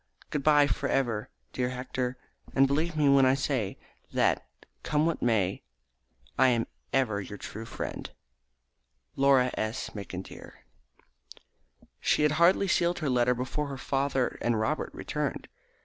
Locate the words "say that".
3.35-4.43